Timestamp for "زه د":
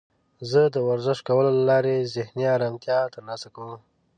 0.49-0.75